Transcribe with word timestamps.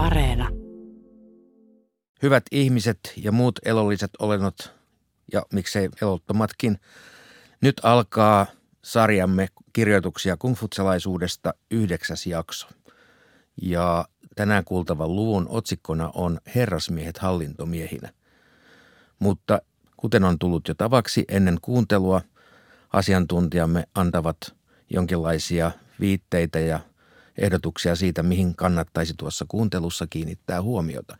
Areena. 0.00 0.48
Hyvät 2.22 2.42
ihmiset 2.50 2.98
ja 3.16 3.32
muut 3.32 3.58
elolliset 3.64 4.10
olennot, 4.18 4.74
ja 5.32 5.42
miksei 5.52 5.88
elottomatkin, 6.02 6.78
nyt 7.60 7.80
alkaa 7.82 8.46
sarjamme 8.84 9.48
kirjoituksia 9.72 10.36
kungfutsalaisuudesta 10.36 11.54
yhdeksäs 11.70 12.26
jakso. 12.26 12.68
Ja 13.62 14.08
tänään 14.36 14.64
kuultavan 14.64 15.16
luvun 15.16 15.46
otsikkona 15.48 16.10
on 16.14 16.40
Herrasmiehet 16.54 17.18
hallintomiehinä. 17.18 18.12
Mutta 19.18 19.62
kuten 19.96 20.24
on 20.24 20.38
tullut 20.38 20.68
jo 20.68 20.74
tavaksi 20.74 21.24
ennen 21.28 21.58
kuuntelua, 21.62 22.20
asiantuntijamme 22.92 23.84
antavat 23.94 24.36
jonkinlaisia 24.90 25.70
viitteitä 26.00 26.58
ja 26.58 26.80
ehdotuksia 27.40 27.96
siitä, 27.96 28.22
mihin 28.22 28.56
kannattaisi 28.56 29.14
tuossa 29.16 29.44
kuuntelussa 29.48 30.06
kiinnittää 30.10 30.62
huomiota. 30.62 31.16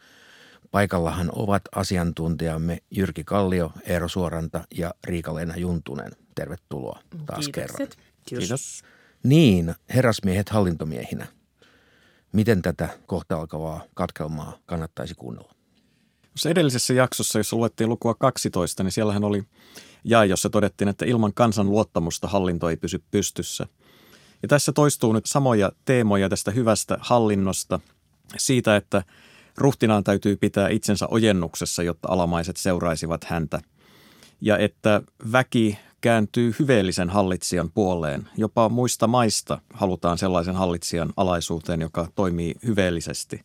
Paikallahan 0.70 1.30
ovat 1.32 1.62
asiantuntijamme 1.74 2.78
Jyrki 2.90 3.24
Kallio, 3.24 3.72
Eero 3.82 4.08
Suoranta 4.08 4.64
ja 4.76 4.94
Riika-Leena 5.04 5.56
Juntunen. 5.56 6.12
Tervetuloa 6.34 7.00
taas 7.26 7.44
Kiitokset. 7.48 7.76
kerran. 7.76 7.88
Kiitos. 8.26 8.82
Niin, 9.22 9.74
herrasmiehet 9.94 10.48
hallintomiehinä. 10.48 11.26
Miten 12.32 12.62
tätä 12.62 12.88
kohta 13.06 13.36
alkavaa 13.36 13.84
katkelmaa 13.94 14.58
kannattaisi 14.66 15.14
kuunnella? 15.14 15.54
Tuossa 16.22 16.50
edellisessä 16.50 16.94
jaksossa, 16.94 17.38
jossa 17.38 17.56
luettiin 17.56 17.90
lukua 17.90 18.14
12, 18.14 18.82
niin 18.82 18.92
siellähän 18.92 19.24
oli 19.24 19.44
jae, 20.04 20.26
jossa 20.26 20.50
todettiin, 20.50 20.88
että 20.88 21.04
ilman 21.04 21.34
kansan 21.34 21.70
luottamusta 21.70 22.28
hallinto 22.28 22.68
ei 22.68 22.76
pysy 22.76 23.02
pystyssä. 23.10 23.66
Ja 24.42 24.48
tässä 24.48 24.72
toistuu 24.72 25.12
nyt 25.12 25.26
samoja 25.26 25.72
teemoja 25.84 26.28
tästä 26.28 26.50
hyvästä 26.50 26.98
hallinnosta, 27.00 27.80
siitä, 28.38 28.76
että 28.76 29.02
ruhtinaan 29.56 30.04
täytyy 30.04 30.36
pitää 30.36 30.68
itsensä 30.68 31.06
ojennuksessa, 31.10 31.82
jotta 31.82 32.08
alamaiset 32.10 32.56
seuraisivat 32.56 33.24
häntä. 33.24 33.60
Ja 34.40 34.58
että 34.58 35.02
väki 35.32 35.78
kääntyy 36.00 36.54
hyveellisen 36.58 37.10
hallitsijan 37.10 37.70
puoleen. 37.70 38.28
Jopa 38.36 38.68
muista 38.68 39.06
maista 39.06 39.58
halutaan 39.74 40.18
sellaisen 40.18 40.54
hallitsijan 40.54 41.12
alaisuuteen, 41.16 41.80
joka 41.80 42.08
toimii 42.14 42.54
hyveellisesti. 42.66 43.44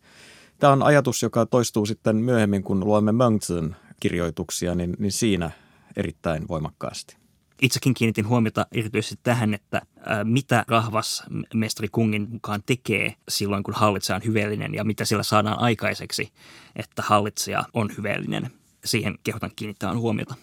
Tämä 0.59 0.73
on 0.73 0.84
ajatus, 0.84 1.23
joka 1.23 1.45
toistuu 1.45 1.86
sitten 1.86 2.16
myöhemmin, 2.16 2.64
kun 2.64 2.86
luemme 2.86 3.12
Mönchsen 3.12 3.75
kirjoituksia, 4.00 4.75
niin, 4.75 4.95
niin 5.00 5.12
siinä 5.12 5.52
erittäin 5.95 6.47
voimakkaasti. 6.47 7.25
Itsekin 7.61 7.94
kiinnitin 7.94 8.28
huomiota 8.28 8.67
erityisesti 8.72 9.20
tähän, 9.23 9.53
että 9.53 9.81
mitä 10.23 10.66
rahvas 10.67 11.23
mestari 11.53 11.88
Kungin 11.92 12.28
mukaan 12.30 12.64
tekee 12.66 13.16
silloin, 13.30 13.64
kun 13.64 13.73
hallitsija 13.73 14.16
on 14.16 14.22
hyveellinen 14.25 14.73
ja 14.73 14.84
mitä 14.84 15.06
sillä 15.06 15.23
saadaan 15.23 15.59
aikaiseksi, 15.59 16.31
että 16.75 17.02
hallitsija 17.02 17.64
on 17.73 17.89
hyveellinen. 17.97 18.52
Siihen 18.86 19.17
kehotan 19.23 19.52
kiinnittää 19.56 19.97
huomiota. 19.97 20.36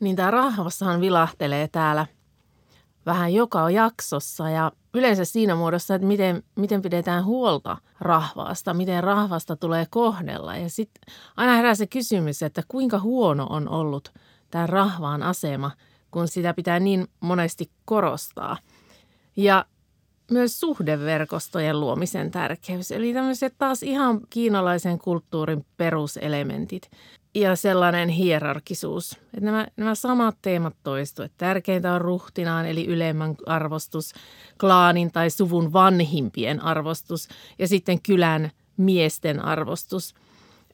Niin 0.00 0.16
tämä 0.16 0.30
rahvassahan 0.30 1.00
vilahtelee 1.00 1.68
täällä 1.68 2.06
vähän 3.06 3.34
joka 3.34 3.70
jaksossa 3.70 4.50
ja 4.50 4.72
yleensä 4.94 5.24
siinä 5.24 5.54
muodossa, 5.54 5.94
että 5.94 6.06
miten, 6.06 6.42
miten 6.56 6.82
pidetään 6.82 7.24
huolta 7.24 7.76
rahvaasta, 8.00 8.74
miten 8.74 9.04
rahvasta 9.04 9.56
tulee 9.56 9.86
kohdella. 9.90 10.56
Ja 10.56 10.70
sitten 10.70 11.14
aina 11.36 11.56
herää 11.56 11.74
se 11.74 11.86
kysymys, 11.86 12.42
että 12.42 12.62
kuinka 12.68 12.98
huono 12.98 13.46
on 13.50 13.68
ollut 13.68 14.12
tämä 14.50 14.66
rahvaan 14.66 15.22
asema, 15.22 15.70
kun 16.10 16.28
sitä 16.28 16.54
pitää 16.54 16.80
niin 16.80 17.06
monesti 17.20 17.70
korostaa. 17.84 18.56
Ja 19.36 19.64
myös 20.30 20.60
suhdeverkostojen 20.60 21.80
luomisen 21.80 22.30
tärkeys, 22.30 22.92
eli 22.92 23.12
tämmöiset 23.12 23.54
taas 23.58 23.82
ihan 23.82 24.20
kiinalaisen 24.30 24.98
kulttuurin 24.98 25.66
peruselementit 25.76 26.90
ja 27.34 27.56
sellainen 27.56 28.08
hierarkisuus. 28.08 29.12
Että 29.12 29.40
nämä, 29.40 29.66
nämä 29.76 29.94
samat 29.94 30.36
teemat 30.42 30.74
toistuu. 30.82 31.24
Että 31.24 31.38
tärkeintä 31.38 31.92
on 31.92 32.00
ruhtinaan 32.00 32.66
eli 32.66 32.86
ylemmän 32.86 33.34
arvostus, 33.46 34.12
klaanin 34.60 35.12
tai 35.12 35.30
suvun 35.30 35.72
vanhimpien 35.72 36.60
arvostus 36.60 37.28
ja 37.58 37.68
sitten 37.68 38.02
kylän 38.02 38.50
miesten 38.76 39.44
arvostus. 39.44 40.14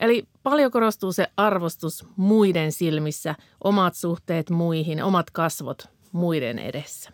Eli 0.01 0.25
paljon 0.43 0.71
korostuu 0.71 1.13
se 1.13 1.27
arvostus 1.37 2.07
muiden 2.17 2.73
silmissä, 2.73 3.35
omat 3.65 3.95
suhteet 3.95 4.51
muihin, 4.51 5.03
omat 5.03 5.31
kasvot 5.31 5.89
muiden 6.13 6.59
edessä. 6.59 7.11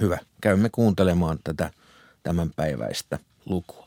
Hyvä. 0.00 0.18
Käymme 0.42 0.68
kuuntelemaan 0.72 1.38
tätä 1.44 1.70
tämänpäiväistä 2.22 3.18
lukua. 3.46 3.86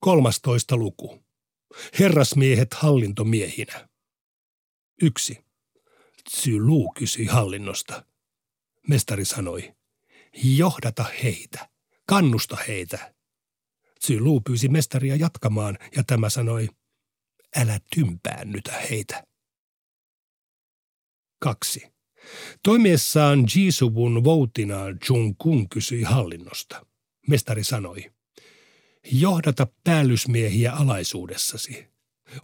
13 0.00 0.76
luku. 0.76 1.18
Herrasmiehet 1.98 2.74
hallintomiehinä. 2.74 3.88
Yksi. 5.02 5.44
Tsylu 6.24 6.92
kysyi 6.98 7.26
hallinnosta. 7.26 8.04
Mestari 8.88 9.24
sanoi, 9.24 9.74
johdata 10.44 11.04
heitä, 11.22 11.68
kannusta 12.06 12.56
heitä. 12.68 13.14
Tsylu 14.00 14.40
pyysi 14.40 14.68
mestaria 14.68 15.16
jatkamaan 15.16 15.78
ja 15.96 16.04
tämä 16.04 16.28
sanoi, 16.28 16.68
älä 17.56 17.80
tympäännytä 17.94 18.72
heitä. 18.90 19.24
Kaksi. 21.38 21.94
Toimiessaan 22.62 23.44
Jisuvun 23.56 24.24
voutina 24.24 24.76
Jung 25.08 25.34
Kun 25.38 25.68
kysyi 25.68 26.02
hallinnosta. 26.02 26.86
Mestari 27.28 27.64
sanoi, 27.64 28.12
johdata 29.12 29.66
päällysmiehiä 29.84 30.72
alaisuudessasi. 30.72 31.86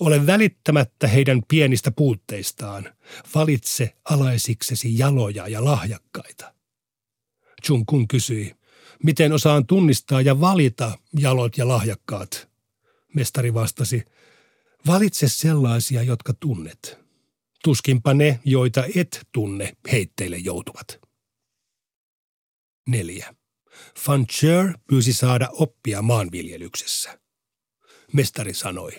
Ole 0.01 0.27
välittämättä 0.27 1.09
heidän 1.09 1.43
pienistä 1.49 1.91
puutteistaan. 1.91 2.95
Valitse 3.35 3.97
alaisiksesi 4.11 4.99
jaloja 4.99 5.49
ja 5.49 5.65
lahjakkaita. 5.65 6.55
Jung 7.69 7.85
Kun 7.87 8.09
kysyi, 8.09 8.55
miten 9.05 9.33
osaan 9.33 9.67
tunnistaa 9.67 10.21
ja 10.21 10.41
valita 10.41 10.99
jalot 11.19 11.59
ja 11.59 11.69
lahjakkaat. 11.69 12.49
Mestari 13.15 13.55
vastasi, 13.55 14.05
valitse 14.87 15.29
sellaisia, 15.29 16.03
jotka 16.03 16.33
tunnet. 16.33 16.99
Tuskinpa 17.65 18.15
ne, 18.15 18.41
joita 18.45 18.85
et 18.97 19.29
tunne, 19.33 19.77
heitteille 19.93 20.37
joutuvat. 20.37 21.01
Neljä. 22.89 23.35
Fancher 23.99 24.79
pyysi 24.87 25.13
saada 25.13 25.49
oppia 25.53 26.03
maanviljelyksessä. 26.03 27.21
Mestari 28.13 28.55
sanoi, 28.55 28.93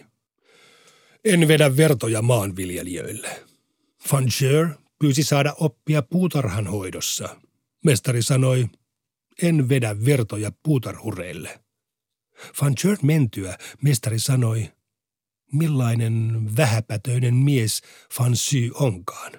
en 1.25 1.47
vedä 1.47 1.77
vertoja 1.77 2.21
maanviljelijöille. 2.21 3.45
Fancher 4.09 4.67
pyysi 4.99 5.23
saada 5.23 5.53
oppia 5.59 6.01
puutarhan 6.01 6.67
hoidossa. 6.67 7.41
Mestari 7.85 8.21
sanoi, 8.21 8.69
en 9.41 9.69
vedä 9.69 10.05
vertoja 10.05 10.51
puutarhureille. 10.63 11.59
Fancher 12.55 12.97
mentyä 13.01 13.57
mestari 13.81 14.19
sanoi, 14.19 14.71
millainen 15.53 16.49
vähäpätöinen 16.57 17.35
mies 17.35 17.81
Fancy 18.13 18.71
onkaan. 18.73 19.31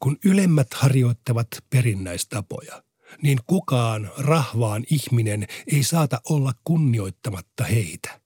Kun 0.00 0.18
ylemmät 0.24 0.74
harjoittavat 0.74 1.48
perinnäistapoja– 1.70 2.82
niin 3.22 3.38
kukaan 3.46 4.10
rahvaan 4.18 4.84
ihminen 4.90 5.46
ei 5.72 5.82
saata 5.82 6.20
olla 6.28 6.52
kunnioittamatta 6.64 7.64
heitä. 7.64 8.20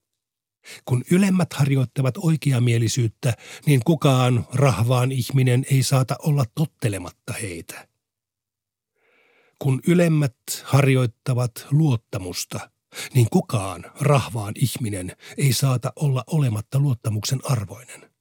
Kun 0.85 1.03
ylemmät 1.11 1.53
harjoittavat 1.53 2.17
oikeamielisyyttä, 2.17 3.33
niin 3.65 3.81
kukaan 3.85 4.47
rahvaan 4.53 5.11
ihminen 5.11 5.65
ei 5.71 5.83
saata 5.83 6.15
olla 6.19 6.45
tottelematta 6.55 7.33
heitä. 7.33 7.87
Kun 9.59 9.81
ylemmät 9.87 10.35
harjoittavat 10.63 11.67
luottamusta, 11.71 12.69
niin 13.13 13.27
kukaan 13.31 13.85
rahvaan 13.99 14.53
ihminen 14.55 15.15
ei 15.37 15.53
saata 15.53 15.93
olla 15.95 16.23
olematta 16.27 16.79
luottamuksen 16.79 17.39
arvoinen. 17.43 18.15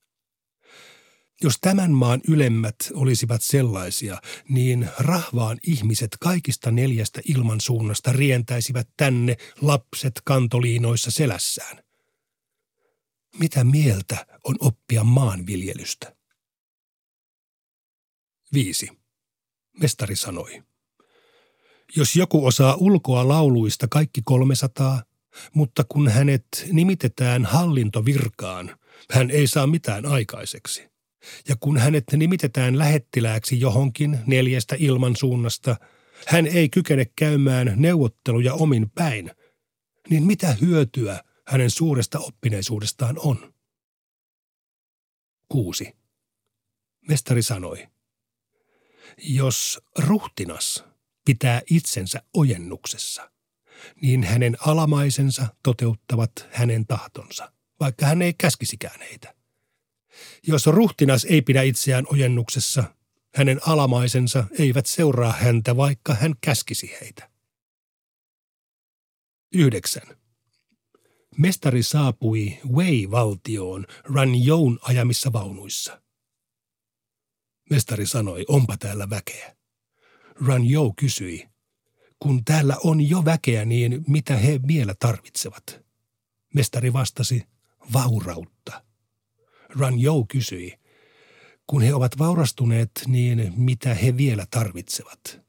Jos 1.43 1.58
tämän 1.60 1.90
maan 1.90 2.20
ylemmät 2.28 2.76
olisivat 2.94 3.43
sellaisia, 3.43 4.20
niin 4.49 4.88
rahvaan 4.99 5.58
ihmiset 5.62 6.10
kaikista 6.20 6.70
neljästä 6.70 7.20
ilmansuunnasta 7.25 8.12
rientäisivät 8.12 8.88
tänne 8.96 9.37
lapset 9.60 10.12
kantoliinoissa 10.25 11.10
selässään. 11.10 11.84
Mitä 13.38 13.64
mieltä 13.64 14.26
on 14.44 14.56
oppia 14.60 15.04
maanviljelystä? 15.04 16.16
Viisi. 18.52 18.88
Mestari 19.81 20.16
sanoi. 20.16 20.62
Jos 21.96 22.16
joku 22.16 22.46
osaa 22.46 22.75
ulkoa 22.75 23.28
lauluista 23.28 23.88
kaikki 23.88 24.22
300, 24.25 25.02
mutta 25.54 25.84
kun 25.88 26.08
hänet 26.08 26.46
nimitetään 26.72 27.44
hallintovirkaan, 27.44 28.76
hän 29.10 29.31
ei 29.31 29.46
saa 29.46 29.66
mitään 29.66 30.06
aikaiseksi. 30.06 30.88
Ja 31.48 31.56
kun 31.60 31.78
hänet 31.78 32.04
nimitetään 32.16 32.78
lähettilääksi 32.78 33.60
johonkin 33.60 34.19
neljästä 34.26 34.76
ilmansuunnasta, 34.78 35.76
hän 36.26 36.46
ei 36.46 36.69
kykene 36.69 37.06
käymään 37.16 37.72
neuvotteluja 37.76 38.54
omin 38.54 38.90
päin. 38.90 39.30
Niin 40.10 40.22
mitä 40.22 40.56
hyötyä 40.60 41.25
hänen 41.46 41.70
suuresta 41.70 42.19
oppineisuudestaan 42.19 43.19
on. 43.19 43.54
6. 45.48 45.96
Mestari 47.08 47.42
sanoi, 47.42 47.88
jos 49.19 49.80
ruhtinas 49.98 50.84
pitää 51.25 51.62
itsensä 51.71 52.23
ojennuksessa, 52.35 53.31
niin 54.00 54.25
hänen 54.25 54.56
alamaisensa 54.61 55.47
toteuttavat 55.62 56.32
hänen 56.50 56.87
tahtonsa, 56.87 57.53
vaikka 57.81 58.06
hän 58.06 58.23
ei 58.23 58.35
käskisikään 58.35 59.00
heitä. 59.00 59.35
Jos 60.47 60.67
ruhtinas 60.67 61.25
ei 61.25 61.43
pidä 61.43 61.62
itseään 61.62 62.06
ojennuksessa, 62.12 62.85
hänen 63.35 63.61
alamaisensa 63.67 64.44
eivät 64.59 64.87
seuraa 64.87 65.32
häntä, 65.32 65.76
vaikka 65.76 66.15
hän 66.15 66.35
käskisi 66.41 66.97
heitä. 67.00 67.31
9. 69.55 70.03
Mestari 71.38 71.82
saapui 71.82 72.59
Wei-valtioon 72.73 73.87
Ranjoun 74.05 74.79
ajamissa 74.82 75.32
vaunuissa. 75.32 76.03
Mestari 77.71 78.06
sanoi, 78.06 78.44
onpa 78.49 78.76
täällä 78.76 79.11
väkeä. 79.11 79.56
Ranjou 80.46 80.92
kysyi, 80.96 81.48
kun 82.19 82.44
täällä 82.44 82.76
on 82.84 83.08
jo 83.08 83.25
väkeä, 83.25 83.64
niin 83.64 84.04
mitä 84.06 84.36
he 84.36 84.60
vielä 84.66 84.94
tarvitsevat? 84.98 85.81
Mestari 86.54 86.92
vastasi, 86.92 87.42
vaurautta. 87.92 88.84
Ranjou 89.69 90.25
kysyi, 90.25 90.78
kun 91.66 91.82
he 91.82 91.94
ovat 91.94 92.19
vaurastuneet, 92.19 92.90
niin 93.06 93.52
mitä 93.56 93.94
he 93.94 94.16
vielä 94.16 94.46
tarvitsevat? 94.50 95.40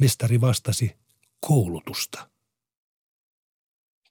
Mestari 0.00 0.40
vastasi, 0.40 0.96
koulutusta. 1.40 2.30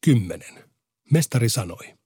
Kymmenen. 0.02 0.70
Mestari 1.12 1.50
sanoi, 1.50 1.98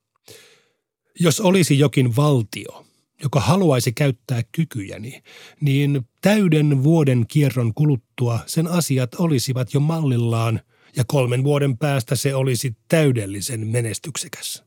jos 1.20 1.40
olisi 1.40 1.80
jokin 1.80 2.16
valtio, 2.16 2.87
joka 3.24 3.40
haluaisi 3.40 3.92
käyttää 3.92 4.42
kykyjäni, 4.52 5.24
niin 5.62 6.08
täyden 6.22 6.84
vuoden 6.84 7.26
kierron 7.28 7.74
kuluttua 7.74 8.40
sen 8.46 8.68
asiat 8.68 9.16
olisivat 9.16 9.74
jo 9.74 9.80
mallillaan 9.80 10.62
ja 10.96 11.04
kolmen 11.08 11.44
vuoden 11.44 11.78
päästä 11.78 12.16
se 12.16 12.36
olisi 12.36 12.78
täydellisen 12.88 13.68
menestyksekäs. 13.68 14.64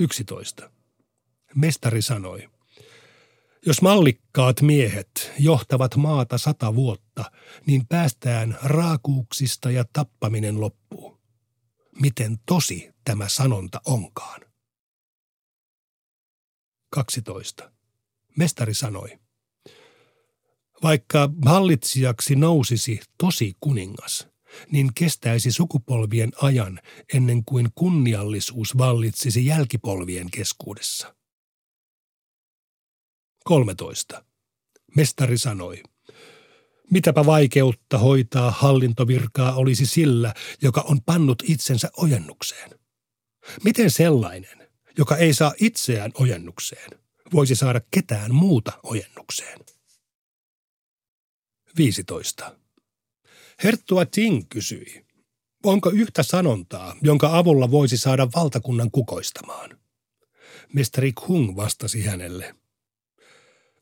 11. 0.00 0.70
Mestari 1.54 2.02
sanoi, 2.02 2.48
jos 3.66 3.82
mallikkaat 3.82 4.62
miehet 4.62 5.32
johtavat 5.38 5.96
maata 5.96 6.38
sata 6.38 6.74
vuotta, 6.74 7.30
niin 7.66 7.86
päästään 7.86 8.58
raakuuksista 8.62 9.70
ja 9.70 9.84
tappaminen 9.92 10.60
loppuu. 10.60 11.20
Miten 12.00 12.38
tosi 12.46 12.90
tämä 13.04 13.28
sanonta 13.28 13.80
onkaan? 13.86 14.47
12. 16.90 17.72
Mestari 18.36 18.74
sanoi, 18.74 19.18
vaikka 20.82 21.30
hallitsijaksi 21.44 22.36
nousisi 22.36 23.00
tosi 23.18 23.56
kuningas, 23.60 24.28
niin 24.72 24.94
kestäisi 24.94 25.52
sukupolvien 25.52 26.32
ajan 26.42 26.80
ennen 27.14 27.44
kuin 27.44 27.68
kunniallisuus 27.74 28.78
vallitsisi 28.78 29.46
jälkipolvien 29.46 30.30
keskuudessa. 30.30 31.14
13. 33.44 34.24
Mestari 34.96 35.38
sanoi, 35.38 35.82
mitäpä 36.90 37.26
vaikeutta 37.26 37.98
hoitaa 37.98 38.50
hallintovirkaa 38.50 39.54
olisi 39.54 39.86
sillä, 39.86 40.34
joka 40.62 40.80
on 40.80 41.02
pannut 41.02 41.42
itsensä 41.46 41.90
ojennukseen. 41.96 42.70
Miten 43.64 43.90
sellainen, 43.90 44.67
joka 44.98 45.16
ei 45.16 45.34
saa 45.34 45.54
itseään 45.60 46.10
ojennukseen, 46.14 46.90
voisi 47.32 47.54
saada 47.54 47.80
ketään 47.90 48.34
muuta 48.34 48.72
ojennukseen? 48.82 49.58
15. 51.76 52.56
Herttua 53.64 54.06
Ting 54.06 54.42
kysyi, 54.48 55.06
onko 55.64 55.90
yhtä 55.90 56.22
sanontaa, 56.22 56.96
jonka 57.02 57.38
avulla 57.38 57.70
voisi 57.70 57.96
saada 57.96 58.28
valtakunnan 58.36 58.90
kukoistamaan? 58.90 59.78
Mestari 60.72 61.12
Kung 61.12 61.56
vastasi 61.56 62.02
hänelle. 62.02 62.54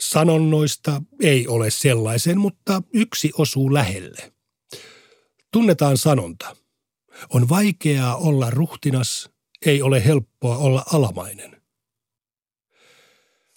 Sanonnoista 0.00 1.02
ei 1.22 1.46
ole 1.48 1.70
sellaisen, 1.70 2.38
mutta 2.38 2.82
yksi 2.92 3.30
osuu 3.38 3.74
lähelle. 3.74 4.32
Tunnetaan 5.52 5.98
sanonta. 5.98 6.56
On 7.30 7.48
vaikeaa 7.48 8.16
olla 8.16 8.50
ruhtinas, 8.50 9.30
ei 9.66 9.82
ole 9.82 10.04
helppoa 10.04 10.56
olla 10.56 10.84
alamainen. 10.92 11.62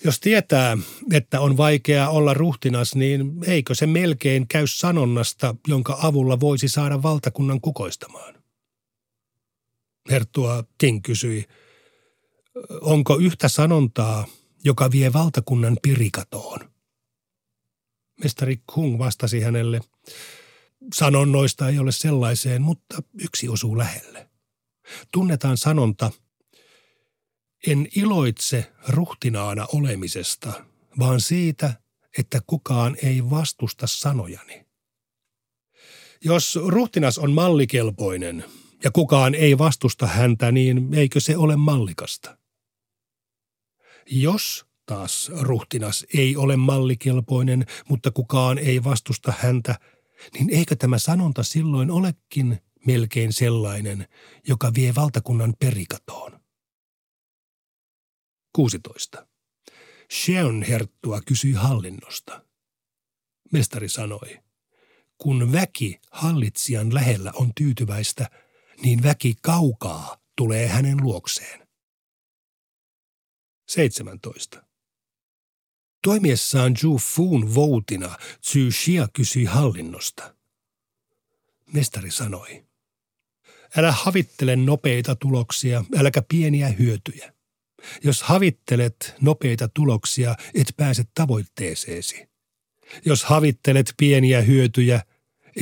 Jos 0.03 0.19
tietää, 0.19 0.77
että 1.13 1.41
on 1.41 1.57
vaikeaa 1.57 2.09
olla 2.09 2.33
ruhtinas, 2.33 2.95
niin 2.95 3.33
eikö 3.47 3.75
se 3.75 3.87
melkein 3.87 4.47
käy 4.47 4.67
sanonnasta, 4.67 5.55
jonka 5.67 5.97
avulla 6.01 6.39
voisi 6.39 6.67
saada 6.67 7.03
valtakunnan 7.03 7.61
kukoistamaan? 7.61 8.43
Herttua 10.11 10.63
King 10.77 11.01
kysyi, 11.03 11.45
onko 12.81 13.17
yhtä 13.17 13.47
sanontaa, 13.47 14.27
joka 14.63 14.91
vie 14.91 15.13
valtakunnan 15.13 15.77
pirikatoon? 15.81 16.59
Mestari 18.23 18.61
Kung 18.73 18.99
vastasi 18.99 19.39
hänelle, 19.41 19.81
sanonnoista 20.95 21.69
ei 21.69 21.79
ole 21.79 21.91
sellaiseen, 21.91 22.61
mutta 22.61 23.03
yksi 23.21 23.49
osuu 23.49 23.77
lähelle. 23.77 24.28
Tunnetaan 25.11 25.57
sanonta, 25.57 26.11
en 27.67 27.87
iloitse 27.95 28.71
ruhtinaana 28.87 29.67
olemisesta, 29.73 30.65
vaan 30.99 31.21
siitä, 31.21 31.73
että 32.17 32.41
kukaan 32.47 32.97
ei 33.03 33.29
vastusta 33.29 33.87
sanojani. 33.87 34.65
Jos 36.23 36.59
ruhtinas 36.65 37.17
on 37.17 37.31
mallikelpoinen 37.31 38.45
ja 38.83 38.91
kukaan 38.91 39.35
ei 39.35 39.57
vastusta 39.57 40.07
häntä, 40.07 40.51
niin 40.51 40.93
eikö 40.93 41.19
se 41.19 41.37
ole 41.37 41.55
mallikasta? 41.55 42.37
Jos 44.11 44.65
taas 44.85 45.31
ruhtinas 45.39 46.05
ei 46.13 46.35
ole 46.35 46.57
mallikelpoinen, 46.57 47.65
mutta 47.89 48.11
kukaan 48.11 48.57
ei 48.57 48.83
vastusta 48.83 49.33
häntä, 49.39 49.79
niin 50.33 50.49
eikö 50.49 50.75
tämä 50.75 50.97
sanonta 50.97 51.43
silloin 51.43 51.91
olekin 51.91 52.61
melkein 52.85 53.33
sellainen, 53.33 54.07
joka 54.47 54.71
vie 54.73 54.95
valtakunnan 54.95 55.53
perikatoon? 55.59 56.39
16. 58.55 59.27
Sheon 60.13 60.63
herttua 60.63 61.21
kysyi 61.21 61.53
hallinnosta. 61.53 62.45
Mestari 63.51 63.89
sanoi, 63.89 64.39
kun 65.17 65.51
väki 65.51 65.99
hallitsijan 66.11 66.93
lähellä 66.93 67.31
on 67.35 67.51
tyytyväistä, 67.55 68.29
niin 68.81 69.03
väki 69.03 69.35
kaukaa 69.41 70.17
tulee 70.35 70.67
hänen 70.67 70.97
luokseen. 71.01 71.67
17. 73.67 74.63
Toimiessaan 76.03 76.77
Zhu 76.77 76.97
Fun 76.97 77.55
voutina 77.55 78.17
Zhu 78.47 78.69
Xia 78.71 79.07
kysyi 79.13 79.45
hallinnosta. 79.45 80.35
Mestari 81.73 82.11
sanoi, 82.11 82.68
älä 83.77 83.91
havittele 83.91 84.55
nopeita 84.55 85.15
tuloksia, 85.15 85.83
äläkä 85.97 86.21
pieniä 86.21 86.67
hyötyjä. 86.67 87.33
Jos 88.03 88.21
havittelet 88.23 89.15
nopeita 89.21 89.67
tuloksia, 89.67 90.35
et 90.53 90.67
pääse 90.77 91.03
tavoitteeseesi. 91.13 92.29
Jos 93.05 93.23
havittelet 93.23 93.93
pieniä 93.97 94.41
hyötyjä, 94.41 95.01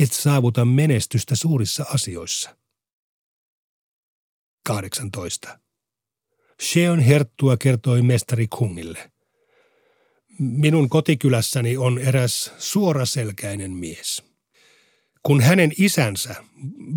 et 0.00 0.12
saavuta 0.12 0.64
menestystä 0.64 1.36
suurissa 1.36 1.84
asioissa. 1.94 2.56
18. 4.66 5.58
Sheon 6.62 7.00
herttua 7.00 7.56
kertoi 7.56 8.02
mestari 8.02 8.48
Kungille. 8.48 9.12
Minun 10.38 10.88
kotikylässäni 10.88 11.76
on 11.76 11.98
eräs 11.98 12.52
suoraselkäinen 12.58 13.70
mies. 13.70 14.27
Kun 15.22 15.40
hänen 15.40 15.72
isänsä 15.78 16.34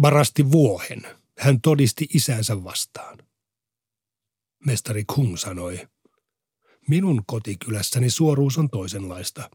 varasti 0.01 0.51
vuohen, 0.51 1.01
hän 1.37 1.61
todisti 1.61 2.07
isänsä 2.13 2.63
vastaan. 2.63 3.17
Mestari 4.65 5.03
Kung 5.05 5.37
sanoi, 5.37 5.87
minun 6.87 7.23
kotikylässäni 7.25 8.09
suoruus 8.09 8.57
on 8.57 8.69
toisenlaista. 8.69 9.49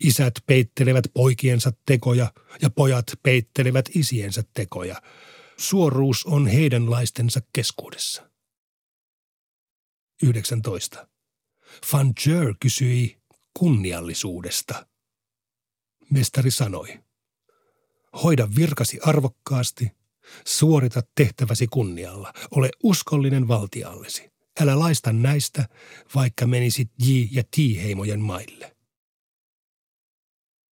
Isät 0.00 0.34
peittelevät 0.46 1.04
poikiensa 1.14 1.72
tekoja 1.86 2.32
ja 2.62 2.70
pojat 2.70 3.06
peittelevät 3.22 3.90
isiensä 3.94 4.44
tekoja. 4.54 5.02
Suoruus 5.56 6.26
on 6.26 6.46
heidän 6.46 6.90
laistensa 6.90 7.40
keskuudessa. 7.52 8.30
19. 10.22 11.08
Van 11.92 12.12
Jer 12.26 12.54
kysyi 12.60 13.18
kunniallisuudesta. 13.58 14.86
Mestari 16.10 16.50
sanoi, 16.50 17.00
hoida 18.22 18.48
virkasi 18.56 18.98
arvokkaasti, 19.02 19.90
Suorita 20.46 21.02
tehtäväsi 21.14 21.66
kunnialla. 21.66 22.32
Ole 22.50 22.70
uskollinen 22.82 23.48
valtiallesi. 23.48 24.32
Älä 24.60 24.78
laista 24.78 25.12
näistä, 25.12 25.68
vaikka 26.14 26.46
menisit 26.46 26.90
J- 26.98 27.28
ja 27.30 27.42
T-heimojen 27.42 28.20
maille. 28.20 28.76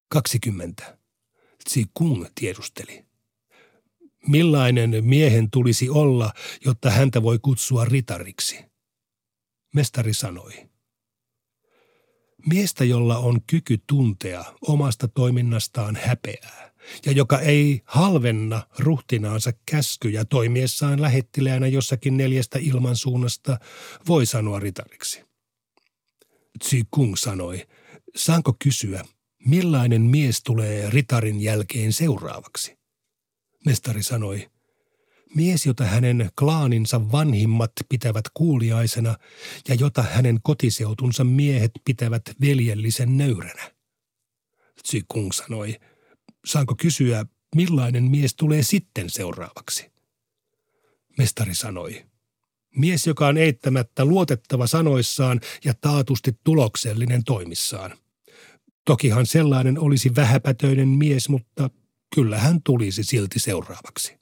20. 0.09 0.97
Tsi 1.63 1.85
Kung 1.93 2.25
tiedusteli. 2.35 3.05
Millainen 4.27 4.91
miehen 5.01 5.51
tulisi 5.51 5.89
olla, 5.89 6.33
jotta 6.65 6.89
häntä 6.89 7.23
voi 7.23 7.39
kutsua 7.39 7.85
ritariksi? 7.85 8.65
Mestari 9.75 10.13
sanoi. 10.13 10.69
Miestä, 12.45 12.83
jolla 12.83 13.17
on 13.17 13.41
kyky 13.47 13.77
tuntea 13.87 14.43
omasta 14.61 15.07
toiminnastaan 15.07 15.95
häpeää 15.95 16.70
ja 17.05 17.11
joka 17.11 17.39
ei 17.39 17.81
halvenna 17.85 18.67
ruhtinaansa 18.79 19.53
käskyjä 19.65 20.25
toimiessaan 20.25 21.01
lähettiläänä 21.01 21.67
jossakin 21.67 22.17
neljästä 22.17 22.59
ilmansuunnasta, 22.61 23.59
voi 24.07 24.25
sanoa 24.25 24.59
ritariksi. 24.59 25.23
Tsi 26.59 26.83
Kung 26.91 27.15
sanoi, 27.15 27.67
saanko 28.15 28.55
kysyä, 28.63 29.03
millainen 29.45 30.01
mies 30.01 30.43
tulee 30.43 30.89
ritarin 30.89 31.41
jälkeen 31.41 31.93
seuraavaksi? 31.93 32.77
Mestari 33.65 34.03
sanoi, 34.03 34.49
mies, 35.35 35.65
jota 35.65 35.83
hänen 35.83 36.29
klaaninsa 36.39 37.11
vanhimmat 37.11 37.71
pitävät 37.89 38.25
kuuliaisena 38.33 39.17
ja 39.67 39.75
jota 39.75 40.01
hänen 40.01 40.39
kotiseutunsa 40.43 41.23
miehet 41.23 41.71
pitävät 41.85 42.21
veljellisen 42.41 43.17
nöyränä. 43.17 43.71
Kung 45.07 45.31
sanoi, 45.31 45.79
saanko 46.45 46.75
kysyä, 46.75 47.25
millainen 47.55 48.03
mies 48.03 48.35
tulee 48.35 48.63
sitten 48.63 49.09
seuraavaksi? 49.09 49.91
Mestari 51.17 51.55
sanoi, 51.55 52.05
mies, 52.75 53.07
joka 53.07 53.27
on 53.27 53.37
eittämättä 53.37 54.05
luotettava 54.05 54.67
sanoissaan 54.67 55.41
ja 55.63 55.73
taatusti 55.81 56.39
tuloksellinen 56.43 57.23
toimissaan. 57.23 57.97
Tokihan 58.85 59.25
sellainen 59.25 59.79
olisi 59.79 60.15
vähäpätöinen 60.15 60.87
mies, 60.87 61.29
mutta 61.29 61.69
kyllä 62.15 62.37
hän 62.37 62.61
tulisi 62.63 63.03
silti 63.03 63.39
seuraavaksi. 63.39 64.21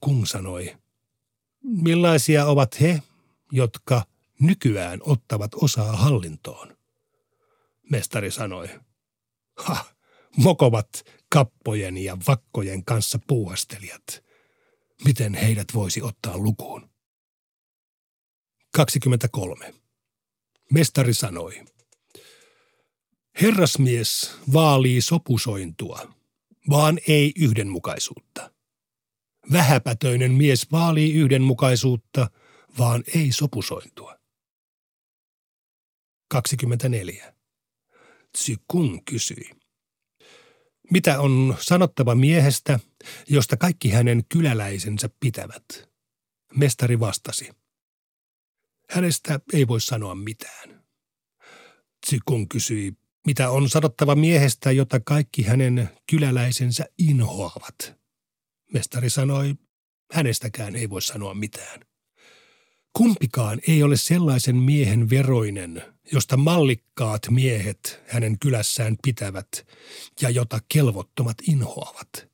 Kung 0.00 0.24
sanoi, 0.24 0.76
millaisia 1.62 2.46
ovat 2.46 2.80
he, 2.80 3.02
jotka 3.52 4.04
nykyään 4.40 5.00
ottavat 5.02 5.54
osaa 5.54 5.96
hallintoon? 5.96 6.76
Mestari 7.90 8.30
sanoi, 8.30 8.68
ha, 9.56 9.84
mokovat 10.36 10.88
kappojen 11.28 11.98
ja 11.98 12.16
vakkojen 12.28 12.84
kanssa 12.84 13.18
puuhastelijat. 13.26 14.24
Miten 15.04 15.34
heidät 15.34 15.68
voisi 15.74 16.02
ottaa 16.02 16.38
lukuun? 16.38 16.90
23. 18.74 19.74
Mestari 20.70 21.14
sanoi, 21.14 21.64
herrasmies 23.42 24.30
vaalii 24.52 25.00
sopusointua, 25.00 26.14
vaan 26.70 26.98
ei 27.08 27.32
yhdenmukaisuutta. 27.38 28.50
Vähäpätöinen 29.52 30.32
mies 30.32 30.72
vaalii 30.72 31.14
yhdenmukaisuutta, 31.14 32.30
vaan 32.78 33.04
ei 33.14 33.32
sopusointua. 33.32 34.18
24. 36.28 37.34
Kung 38.68 38.98
kysyi. 39.04 39.59
Mitä 40.90 41.20
on 41.20 41.56
sanottava 41.60 42.14
miehestä, 42.14 42.80
josta 43.28 43.56
kaikki 43.56 43.90
hänen 43.90 44.24
kyläläisensä 44.28 45.10
pitävät? 45.20 45.64
Mestari 46.54 47.00
vastasi. 47.00 47.50
Hänestä 48.90 49.40
ei 49.52 49.68
voi 49.68 49.80
sanoa 49.80 50.14
mitään. 50.14 50.84
Kung 52.24 52.46
kysyi, 52.48 52.92
mitä 53.26 53.50
on 53.50 53.68
sanottava 53.68 54.14
miehestä, 54.14 54.70
jota 54.70 55.00
kaikki 55.00 55.42
hänen 55.42 55.90
kyläläisensä 56.10 56.84
inhoavat? 56.98 57.94
Mestari 58.72 59.10
sanoi, 59.10 59.54
hänestäkään 60.12 60.76
ei 60.76 60.90
voi 60.90 61.02
sanoa 61.02 61.34
mitään. 61.34 61.89
Kumpikaan 62.92 63.60
ei 63.68 63.82
ole 63.82 63.96
sellaisen 63.96 64.56
miehen 64.56 65.10
veroinen, 65.10 65.82
josta 66.12 66.36
mallikkaat 66.36 67.22
miehet 67.30 68.02
hänen 68.08 68.38
kylässään 68.38 68.96
pitävät 69.02 69.66
ja 70.20 70.30
jota 70.30 70.60
kelvottomat 70.68 71.36
inhoavat. 71.48 72.30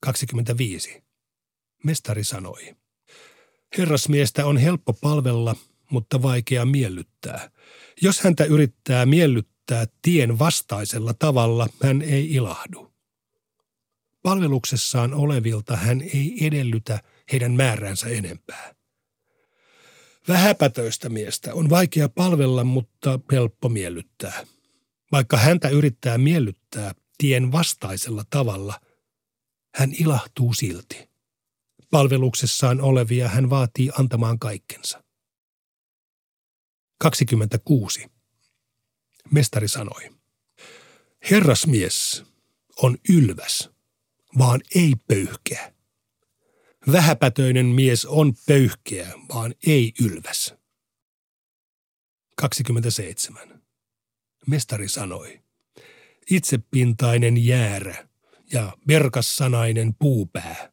25. 0.00 1.02
Mestari 1.84 2.24
sanoi, 2.24 2.76
herrasmiestä 3.78 4.46
on 4.46 4.56
helppo 4.56 4.92
palvella, 4.92 5.56
mutta 5.90 6.22
vaikea 6.22 6.64
miellyttää. 6.64 7.50
Jos 8.02 8.20
häntä 8.20 8.44
yrittää 8.44 9.06
miellyttää 9.06 9.86
tien 10.02 10.38
vastaisella 10.38 11.14
tavalla, 11.14 11.68
hän 11.82 12.02
ei 12.02 12.32
ilahdu. 12.32 12.94
Palveluksessaan 14.22 15.14
olevilta 15.14 15.76
hän 15.76 16.00
ei 16.00 16.46
edellytä 16.46 17.02
heidän 17.32 17.52
määränsä 17.52 18.08
enempää. 18.08 18.74
Vähäpätöistä 20.28 21.08
miestä 21.08 21.54
on 21.54 21.70
vaikea 21.70 22.08
palvella, 22.08 22.64
mutta 22.64 23.20
helppo 23.32 23.68
miellyttää. 23.68 24.46
Vaikka 25.12 25.36
häntä 25.36 25.68
yrittää 25.68 26.18
miellyttää 26.18 26.94
tien 27.18 27.52
vastaisella 27.52 28.24
tavalla, 28.30 28.80
hän 29.74 29.92
ilahtuu 30.00 30.54
silti. 30.54 31.08
Palveluksessaan 31.90 32.80
olevia 32.80 33.28
hän 33.28 33.50
vaatii 33.50 33.90
antamaan 33.98 34.38
kaikkensa. 34.38 35.04
26. 36.98 38.06
Mestari 39.30 39.68
sanoi, 39.68 40.10
herrasmies 41.30 42.24
on 42.76 42.98
ylväs– 43.08 43.68
vaan 44.38 44.60
ei 44.74 44.94
pöyhkeä. 45.08 45.73
Vähäpätöinen 46.92 47.66
mies 47.66 48.06
on 48.06 48.34
pöyhkeä, 48.46 49.12
vaan 49.34 49.54
ei 49.66 49.92
ylväs. 50.00 50.54
27. 52.36 53.62
Mestari 54.46 54.88
sanoi, 54.88 55.40
itsepintainen 56.30 57.46
jäärä 57.46 58.08
ja 58.52 58.76
verkassanainen 58.88 59.94
puupää, 59.98 60.72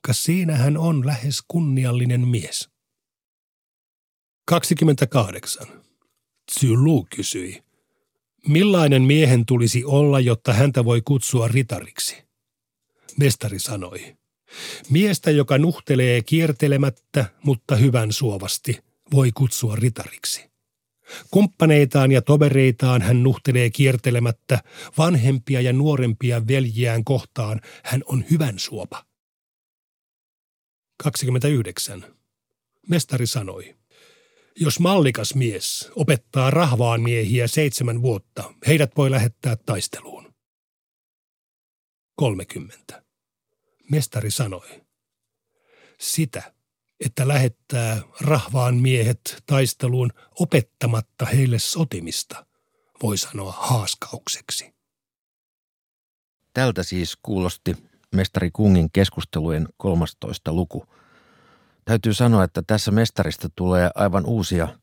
kas 0.00 0.24
siinä 0.24 0.56
hän 0.56 0.76
on 0.76 1.06
lähes 1.06 1.42
kunniallinen 1.48 2.28
mies. 2.28 2.70
28. 4.46 5.66
Tsylu 6.46 7.06
kysyi, 7.16 7.62
millainen 8.46 9.02
miehen 9.02 9.46
tulisi 9.46 9.84
olla, 9.84 10.20
jotta 10.20 10.52
häntä 10.52 10.84
voi 10.84 11.02
kutsua 11.04 11.48
ritariksi? 11.48 12.28
mestari 13.18 13.58
sanoi. 13.58 14.16
Miestä, 14.90 15.30
joka 15.30 15.58
nuhtelee 15.58 16.22
kiertelemättä, 16.22 17.24
mutta 17.42 17.76
hyvän 17.76 18.12
suovasti, 18.12 18.80
voi 19.12 19.32
kutsua 19.32 19.76
ritariksi. 19.76 20.48
Kumppaneitaan 21.30 22.12
ja 22.12 22.22
tovereitaan 22.22 23.02
hän 23.02 23.22
nuhtelee 23.22 23.70
kiertelemättä, 23.70 24.62
vanhempia 24.98 25.60
ja 25.60 25.72
nuorempia 25.72 26.46
veljiään 26.48 27.04
kohtaan 27.04 27.60
hän 27.84 28.02
on 28.06 28.24
hyvän 28.30 28.58
suopa. 28.58 29.04
29. 31.02 32.04
Mestari 32.88 33.26
sanoi. 33.26 33.74
Jos 34.60 34.80
mallikas 34.80 35.34
mies 35.34 35.90
opettaa 35.96 36.50
rahvaan 36.50 37.00
miehiä 37.00 37.46
seitsemän 37.46 38.02
vuotta, 38.02 38.54
heidät 38.66 38.96
voi 38.96 39.10
lähettää 39.10 39.56
taisteluun. 39.56 40.34
30 42.16 43.07
mestari 43.90 44.30
sanoi. 44.30 44.82
Sitä, 45.98 46.52
että 47.04 47.28
lähettää 47.28 48.02
rahvaan 48.20 48.76
miehet 48.76 49.42
taisteluun 49.46 50.10
opettamatta 50.40 51.26
heille 51.26 51.58
sotimista, 51.58 52.46
voi 53.02 53.18
sanoa 53.18 53.52
haaskaukseksi. 53.52 54.74
Tältä 56.54 56.82
siis 56.82 57.18
kuulosti 57.22 57.76
mestari 58.14 58.50
Kungin 58.50 58.90
keskustelujen 58.92 59.68
13 59.76 60.52
luku. 60.52 60.86
Täytyy 61.84 62.14
sanoa, 62.14 62.44
että 62.44 62.62
tässä 62.66 62.90
mestarista 62.90 63.48
tulee 63.56 63.90
aivan 63.94 64.26
uusia 64.26 64.78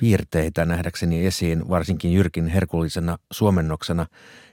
piirteitä 0.00 0.64
nähdäkseni 0.64 1.26
esiin, 1.26 1.68
varsinkin 1.68 2.12
Jyrkin 2.12 2.48
herkullisena 2.48 3.18
suomennoksena. 3.32 4.06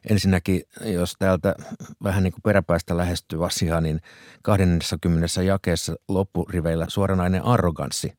Ensinnäkin, 0.09 0.61
jos 0.85 1.15
täältä 1.19 1.55
vähän 2.03 2.23
niin 2.23 2.33
kuin 2.33 2.41
peräpäistä 2.41 2.97
lähestyy 2.97 3.45
asiaa, 3.45 3.81
niin 3.81 4.01
20 4.41 5.43
jakeessa 5.43 5.95
loppuriveillä 6.07 6.85
suoranainen 6.89 7.45
arroganssi 7.45 8.13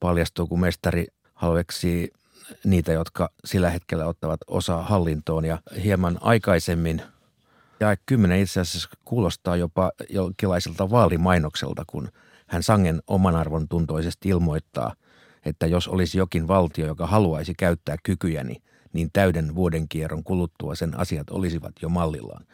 paljastuu, 0.00 0.46
kun 0.46 0.60
mestari 0.60 1.06
halveksii 1.34 2.10
niitä, 2.64 2.92
jotka 2.92 3.30
sillä 3.44 3.70
hetkellä 3.70 4.06
ottavat 4.06 4.40
osaa 4.46 4.82
hallintoon 4.82 5.44
ja 5.44 5.58
hieman 5.84 6.18
aikaisemmin 6.20 7.02
Ja 7.80 7.96
kymmenen 8.06 8.40
itse 8.40 8.60
asiassa 8.60 8.88
kuulostaa 9.04 9.56
jopa 9.56 9.92
jonkinlaiselta 10.10 10.90
vaalimainokselta, 10.90 11.84
kun 11.86 12.08
hän 12.46 12.62
sangen 12.62 13.02
oman 13.06 13.36
arvon 13.36 13.68
tuntoisesti 13.68 14.28
ilmoittaa, 14.28 14.94
että 15.44 15.66
jos 15.66 15.88
olisi 15.88 16.18
jokin 16.18 16.48
valtio, 16.48 16.86
joka 16.86 17.06
haluaisi 17.06 17.54
käyttää 17.54 17.96
kykyjäni, 18.02 18.56
niin 18.92 19.10
täyden 19.12 19.54
vuodenkierron 19.54 20.24
kuluttua 20.24 20.74
sen 20.74 21.00
asiat 21.00 21.30
olisivat 21.30 21.72
jo 21.82 21.88
mallillaan. 21.88 22.44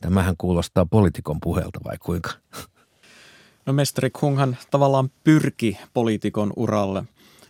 Tämähän 0.00 0.34
kuulostaa 0.38 0.86
poliitikon 0.86 1.38
puhelta 1.42 1.80
vai 1.84 1.98
kuinka? 1.98 2.30
No 3.66 3.72
mestari 3.72 4.10
Kunghan 4.10 4.56
tavallaan 4.70 5.10
pyrki 5.24 5.78
poliitikon 5.94 6.52
uralle. 6.56 7.04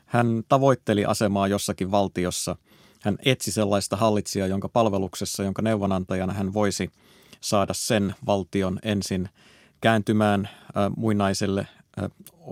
Hän 0.07 0.43
tavoitteli 0.49 1.05
asemaa 1.05 1.49
jossakin 1.49 1.91
valtiossa. 1.91 2.57
Hän 3.03 3.19
etsi 3.25 3.53
sellaista 3.53 3.97
hallitsijaa, 3.97 4.49
jonka 4.49 4.69
palveluksessa, 4.69 5.43
jonka 5.43 5.63
neuvonantajana 5.63 6.33
hän 6.33 6.55
voisi 6.55 6.91
saada 7.41 7.75
sen 7.75 8.15
valtion 8.27 8.79
ensin 8.83 9.29
kääntymään 9.81 10.49
äh, 10.49 10.91
muinaiselle 10.97 11.61
äh, 11.61 12.11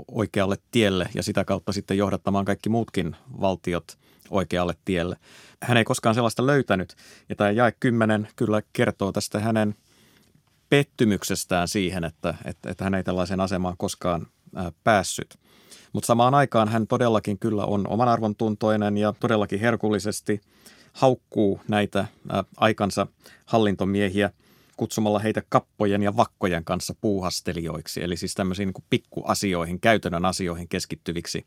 oikealle 0.08 0.56
tielle 0.70 1.08
ja 1.14 1.22
sitä 1.22 1.44
kautta 1.44 1.72
sitten 1.72 1.98
johdattamaan 1.98 2.44
kaikki 2.44 2.68
muutkin 2.68 3.16
valtiot 3.40 3.98
oikealle 4.30 4.74
tielle. 4.84 5.16
Hän 5.62 5.76
ei 5.76 5.84
koskaan 5.84 6.14
sellaista 6.14 6.46
löytänyt 6.46 6.96
ja 7.28 7.36
tämä 7.36 7.50
jae 7.50 7.72
10 7.80 8.28
kyllä 8.36 8.62
kertoo 8.72 9.12
tästä 9.12 9.40
hänen– 9.40 9.74
pettymyksestään 10.70 11.68
siihen, 11.68 12.04
että, 12.04 12.34
että, 12.44 12.70
että 12.70 12.84
hän 12.84 12.94
ei 12.94 13.04
tällaiseen 13.04 13.40
asemaan 13.40 13.76
koskaan 13.78 14.26
päässyt. 14.84 15.38
Mutta 15.92 16.06
samaan 16.06 16.34
aikaan 16.34 16.68
hän 16.68 16.86
todellakin 16.86 17.38
kyllä 17.38 17.64
on 17.64 17.88
oman 17.88 18.08
arvon 18.08 18.36
tuntoinen 18.36 18.98
ja 18.98 19.14
todellakin 19.20 19.60
herkullisesti 19.60 20.40
haukkuu 20.92 21.60
näitä 21.68 22.06
aikansa 22.56 23.06
hallintomiehiä 23.46 24.30
kutsumalla 24.80 25.18
heitä 25.18 25.42
kappojen 25.48 26.02
ja 26.02 26.16
vakkojen 26.16 26.64
kanssa 26.64 26.94
puuhastelijoiksi, 27.00 28.02
eli 28.02 28.16
siis 28.16 28.34
tämmöisiin 28.34 28.66
niin 28.66 28.84
pikkuasioihin, 28.90 29.80
käytännön 29.80 30.24
asioihin 30.24 30.68
keskittyviksi 30.68 31.46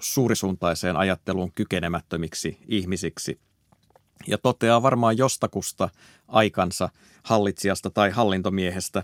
suurisuuntaiseen 0.00 0.96
ajatteluun 0.96 1.52
kykenemättömiksi 1.52 2.58
ihmisiksi– 2.68 3.40
ja 4.26 4.38
toteaa 4.38 4.82
varmaan 4.82 5.18
jostakusta 5.18 5.88
aikansa 6.28 6.88
hallitsijasta 7.22 7.90
tai 7.90 8.10
hallintomiehestä 8.10 9.02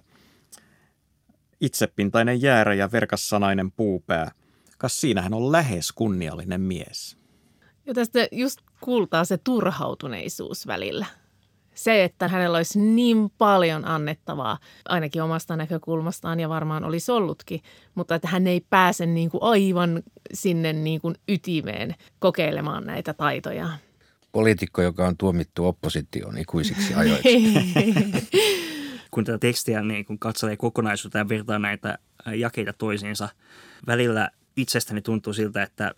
itsepintainen 1.60 2.42
jäärä 2.42 2.74
ja 2.74 2.92
verkassanainen 2.92 3.72
puupää. 3.72 4.30
Kas 4.78 5.00
siinähän 5.00 5.34
on 5.34 5.52
lähes 5.52 5.92
kunniallinen 5.92 6.60
mies. 6.60 7.16
Ja 7.86 7.94
tästä 7.94 8.28
just 8.32 8.58
kuultaa 8.80 9.24
se 9.24 9.38
turhautuneisuus 9.38 10.66
välillä. 10.66 11.06
Se, 11.76 12.04
että 12.04 12.28
hänellä 12.28 12.56
olisi 12.56 12.78
niin 12.80 13.30
paljon 13.38 13.84
annettavaa, 13.84 14.58
ainakin 14.88 15.22
omasta 15.22 15.56
näkökulmastaan 15.56 16.40
ja 16.40 16.48
varmaan 16.48 16.84
olisi 16.84 17.12
ollutkin, 17.12 17.60
mutta 17.94 18.14
että 18.14 18.28
hän 18.28 18.46
ei 18.46 18.60
pääse 18.70 19.06
niin 19.06 19.30
kuin 19.30 19.42
aivan 19.42 20.02
sinne 20.34 20.72
niin 20.72 21.00
kuin 21.00 21.14
ytimeen 21.28 21.94
kokeilemaan 22.18 22.86
näitä 22.86 23.14
taitoja 23.14 23.68
poliitikko, 24.36 24.82
joka 24.82 25.06
on 25.06 25.16
tuomittu 25.16 25.66
oppositioon 25.66 26.38
ikuisiksi 26.38 26.94
ajoiksi. 27.00 27.54
kun 29.10 29.24
tätä 29.24 29.38
tekstiä 29.38 29.82
niin 29.82 30.04
kun 30.04 30.18
katselee 30.18 30.56
kokonaisuutta 30.56 31.18
ja 31.18 31.28
vertaa 31.28 31.58
näitä 31.58 31.98
jakeita 32.34 32.72
toisiinsa, 32.72 33.28
välillä 33.86 34.30
itsestäni 34.56 35.02
tuntuu 35.02 35.32
siltä, 35.32 35.62
että 35.62 35.94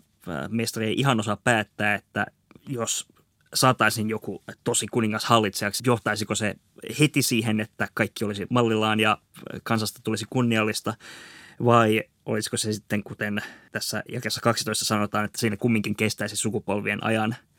mestari 0.49 0.85
ei 0.85 0.99
ihan 0.99 1.19
osaa 1.19 1.37
päättää, 1.43 1.95
että 1.95 2.25
jos 2.67 3.07
saataisiin 3.53 4.09
joku 4.09 4.43
tosi 4.63 4.87
kuningas 4.87 5.25
hallitsijaksi, 5.25 5.83
johtaisiko 5.85 6.35
se 6.35 6.55
heti 6.99 7.21
siihen, 7.21 7.59
että 7.59 7.87
kaikki 7.93 8.25
olisi 8.25 8.47
mallillaan 8.49 8.99
ja 8.99 9.17
kansasta 9.63 9.99
tulisi 10.03 10.25
kunniallista, 10.29 10.93
vai 11.65 12.03
olisiko 12.25 12.57
se 12.57 12.73
sitten, 12.73 13.03
kuten 13.03 13.41
tässä 13.71 14.03
jakessa 14.11 14.41
12 14.41 14.85
sanotaan, 14.85 15.25
että 15.25 15.39
siinä 15.39 15.57
kumminkin 15.57 15.95
kestäisi 15.95 16.35
sukupolvien 16.35 17.03
ajan– 17.03 17.35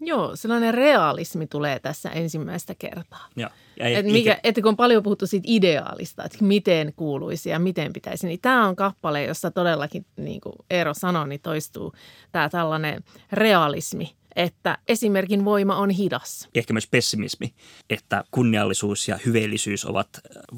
Joo, 0.00 0.36
sellainen 0.36 0.74
realismi 0.74 1.46
tulee 1.46 1.78
tässä 1.78 2.10
ensimmäistä 2.10 2.74
kertaa. 2.78 3.28
Joo. 3.36 3.50
Ja 3.78 3.98
et 3.98 4.06
mikä, 4.06 4.38
että 4.44 4.60
kun 4.60 4.68
on 4.68 4.76
paljon 4.76 5.02
puhuttu 5.02 5.26
siitä 5.26 5.44
ideaalista, 5.48 6.24
että 6.24 6.44
miten 6.44 6.92
kuuluisi 6.96 7.50
ja 7.50 7.58
miten 7.58 7.92
pitäisi, 7.92 8.26
niin 8.26 8.40
tämä 8.40 8.68
on 8.68 8.76
kappale, 8.76 9.24
jossa 9.24 9.50
todellakin, 9.50 10.06
niin 10.16 10.40
kuin 10.40 10.54
Eero 10.70 10.94
sanoi, 10.94 11.28
niin 11.28 11.40
toistuu 11.40 11.92
tämä 12.32 12.48
tällainen 12.48 13.04
realismi, 13.32 14.16
että 14.36 14.78
esimerkin 14.88 15.44
voima 15.44 15.76
on 15.76 15.90
hidas. 15.90 16.48
Ehkä 16.54 16.72
myös 16.72 16.86
pessimismi, 16.86 17.54
että 17.90 18.24
kunniallisuus 18.30 19.08
ja 19.08 19.18
hyveellisyys 19.26 19.84
ovat, 19.84 20.08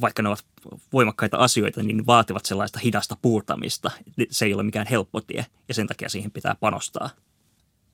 vaikka 0.01 0.23
ne 0.23 0.29
ovat 0.29 0.45
voimakkaita 0.93 1.37
asioita, 1.37 1.83
niin 1.83 2.07
vaativat 2.07 2.47
sellaista 2.47 2.79
hidasta 2.79 3.17
puurtamista. 3.23 3.91
Se 4.31 4.45
ei 4.45 4.55
ole 4.55 4.63
mikään 4.63 4.87
helppo 4.91 5.21
tie 5.21 5.47
ja 5.69 5.75
sen 5.75 5.87
takia 5.87 6.09
siihen 6.09 6.31
pitää 6.31 6.55
panostaa 6.61 7.11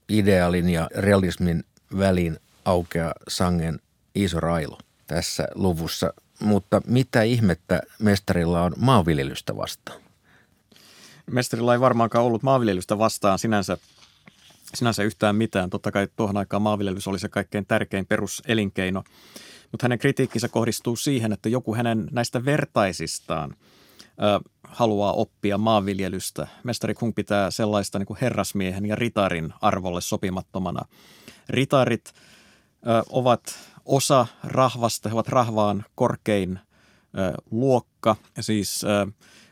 ideaalin 0.09 0.69
ja 0.69 0.89
realismin 0.95 1.63
väliin 1.97 2.39
aukea 2.65 3.11
sangen 3.27 3.79
iso 4.15 4.39
railu 4.39 4.77
tässä 5.07 5.47
luvussa. 5.55 6.13
Mutta 6.39 6.81
mitä 6.87 7.21
ihmettä 7.21 7.81
mestarilla 7.99 8.61
on 8.61 8.73
maanviljelystä 8.77 9.55
vastaan? 9.55 10.01
Mestarilla 11.31 11.73
ei 11.73 11.79
varmaankaan 11.79 12.25
ollut 12.25 12.43
maanviljelystä 12.43 12.97
vastaan 12.97 13.39
sinänsä, 13.39 13.77
sinänsä 14.75 15.03
yhtään 15.03 15.35
mitään. 15.35 15.69
Totta 15.69 15.91
kai 15.91 16.07
tuohon 16.15 16.37
aikaan 16.37 16.61
maanviljelys 16.61 17.07
oli 17.07 17.19
se 17.19 17.29
kaikkein 17.29 17.65
tärkein 17.65 18.05
peruselinkeino. 18.05 19.03
Mutta 19.71 19.85
hänen 19.85 19.99
kritiikkinsä 19.99 20.47
kohdistuu 20.47 20.95
siihen, 20.95 21.33
että 21.33 21.49
joku 21.49 21.75
hänen 21.75 22.07
näistä 22.11 22.45
vertaisistaan– 22.45 23.55
haluaa 24.63 25.13
oppia 25.13 25.57
maanviljelystä. 25.57 26.47
Mestari 26.63 26.93
Kung 26.93 27.15
pitää 27.15 27.51
sellaista 27.51 27.99
niin 27.99 28.05
kuin 28.07 28.17
herrasmiehen 28.21 28.85
ja 28.85 28.95
ritarin 28.95 29.53
arvolle 29.61 30.01
sopimattomana. 30.01 30.85
Ritarit 31.49 32.13
ö, 32.87 33.03
ovat 33.09 33.59
osa 33.85 34.27
rahvasta, 34.43 35.09
he 35.09 35.15
ovat 35.15 35.27
rahvaan 35.27 35.85
korkein 35.95 36.59
ö, 37.17 37.33
luokka, 37.51 38.15
siis 38.39 38.83
ö, 38.83 39.07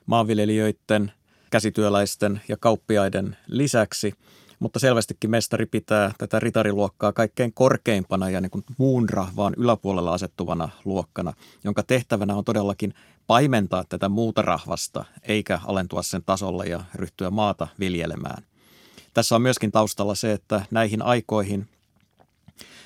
maanviljelijöiden, 0.06 1.12
käsityöläisten 1.52 2.42
ja 2.48 2.58
kauppiaiden 2.58 3.38
lisäksi– 3.48 4.14
mutta 4.64 4.80
selvästikin 4.80 5.30
mestari 5.30 5.66
pitää 5.66 6.12
tätä 6.18 6.40
ritariluokkaa 6.40 7.14
kaikkein 7.14 7.54
korkeimpana 7.54 8.30
ja 8.30 8.42
niin 8.42 8.50
kuin 8.50 8.64
muun 8.78 9.10
rahvaan 9.10 9.54
yläpuolella 9.58 10.14
asettuvana 10.14 10.70
luokkana, 10.86 11.34
jonka 11.64 11.84
tehtävänä 11.84 12.36
on 12.36 12.44
todellakin 12.44 12.94
paimentaa 13.28 13.84
tätä 13.90 14.10
muuta 14.10 14.42
rahvasta, 14.42 15.06
eikä 15.24 15.60
alentua 15.66 16.04
sen 16.04 16.24
tasolle 16.26 16.66
ja 16.66 16.84
ryhtyä 16.96 17.30
maata 17.30 17.68
viljelemään. 17.80 18.44
Tässä 19.14 19.36
on 19.36 19.42
myöskin 19.42 19.72
taustalla 19.72 20.16
se, 20.16 20.32
että 20.32 20.66
näihin 20.72 21.02
aikoihin 21.02 21.68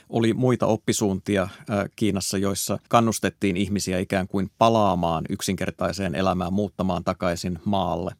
oli 0.09 0.33
muita 0.33 0.65
oppisuuntia 0.65 1.49
Kiinassa, 1.95 2.37
joissa 2.37 2.79
kannustettiin 2.89 3.57
ihmisiä 3.57 3.99
ikään 3.99 4.27
kuin 4.27 4.51
palaamaan 4.57 5.25
yksinkertaiseen 5.29 6.15
elämään, 6.15 6.53
muuttamaan 6.53 7.03
takaisin 7.03 7.59
maalle. 7.65 8.15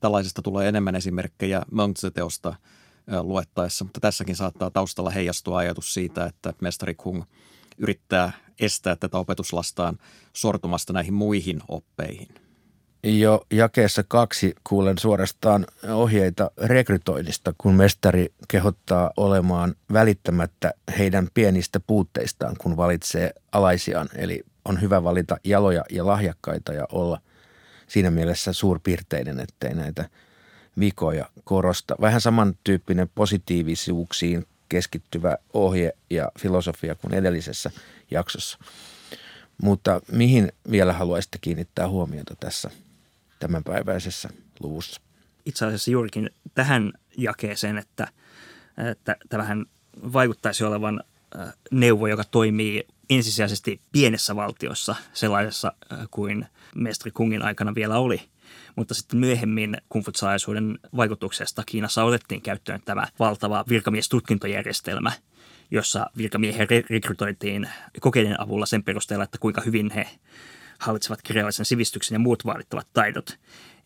Tällaisesta 0.00 0.42
tulee 0.42 0.68
enemmän 0.68 0.96
esimerkkejä 0.96 1.62
Mengzi-teosta 1.70 2.54
luettaessa, 3.20 3.84
mutta 3.84 4.00
tässäkin 4.00 4.36
saattaa 4.36 4.70
taustalla 4.70 5.10
heijastua 5.10 5.58
ajatus 5.58 5.94
siitä, 5.94 6.24
että 6.24 6.52
mestari 6.60 6.94
Kung 6.94 7.22
yrittää 7.78 8.32
estää 8.60 8.96
tätä 8.96 9.18
opetuslastaan 9.18 9.98
sortumasta 10.32 10.92
näihin 10.92 11.14
muihin 11.14 11.60
oppeihin. 11.68 12.28
Jo 13.04 13.46
jakeessa 13.52 14.04
kaksi 14.08 14.54
kuulen 14.68 14.98
suorastaan 14.98 15.66
ohjeita 15.88 16.50
rekrytoinnista, 16.58 17.54
kun 17.58 17.74
mestari 17.74 18.34
kehottaa 18.48 19.10
olemaan 19.16 19.74
välittämättä 19.92 20.74
heidän 20.98 21.28
pienistä 21.34 21.80
puutteistaan, 21.80 22.56
kun 22.58 22.76
valitsee 22.76 23.30
alaisiaan. 23.52 24.08
Eli 24.14 24.42
on 24.64 24.80
hyvä 24.80 25.04
valita 25.04 25.36
jaloja 25.44 25.84
ja 25.90 26.06
lahjakkaita 26.06 26.72
ja 26.72 26.86
olla 26.92 27.20
siinä 27.86 28.10
mielessä 28.10 28.52
suurpiirteinen, 28.52 29.40
ettei 29.40 29.74
näitä 29.74 30.08
vikoja 30.80 31.30
korosta. 31.44 31.96
Vähän 32.00 32.20
samantyyppinen 32.20 33.10
positiivisuuksiin 33.14 34.46
keskittyvä 34.68 35.36
ohje 35.54 35.92
ja 36.10 36.32
filosofia 36.38 36.94
kuin 36.94 37.14
edellisessä 37.14 37.70
jaksossa. 38.10 38.58
Mutta 39.62 40.00
mihin 40.12 40.52
vielä 40.70 40.92
haluaisitte 40.92 41.38
kiinnittää 41.40 41.88
huomiota 41.88 42.36
tässä 42.40 42.70
tämänpäiväisessä 43.38 44.28
luvussa? 44.60 45.00
Itse 45.46 45.66
asiassa 45.66 45.90
juurikin 45.90 46.30
tähän 46.54 46.92
jakeeseen, 47.18 47.78
että, 47.78 48.08
että 48.90 49.16
tämähän 49.28 49.66
vaikuttaisi 50.12 50.64
olevan 50.64 51.00
neuvo, 51.70 52.06
joka 52.06 52.24
toimii 52.24 52.86
ensisijaisesti 53.10 53.80
pienessä 53.92 54.36
valtiossa, 54.36 54.96
sellaisessa 55.12 55.72
kuin 56.10 56.46
mestari 56.74 57.10
Kungin 57.10 57.42
aikana 57.42 57.74
vielä 57.74 57.98
oli. 57.98 58.22
Mutta 58.76 58.94
sitten 58.94 59.20
myöhemmin 59.20 59.76
kungfutsalaisuuden 59.88 60.78
vaikutuksesta 60.96 61.62
Kiinassa 61.66 62.04
otettiin 62.04 62.42
käyttöön 62.42 62.80
tämä 62.84 63.06
valtava 63.18 63.64
virkamiestutkintojärjestelmä, 63.68 65.12
jossa 65.70 66.06
virkamiehen 66.16 66.68
rekrytoitiin 66.90 67.68
kokeiden 68.00 68.40
avulla 68.40 68.66
sen 68.66 68.82
perusteella, 68.82 69.24
että 69.24 69.38
kuinka 69.38 69.60
hyvin 69.60 69.90
he 69.90 70.08
hallitsevat 70.78 71.22
kirjallisen 71.22 71.66
sivistyksen 71.66 72.14
ja 72.14 72.18
muut 72.18 72.46
vaadittavat 72.46 72.86
taidot. 72.92 73.38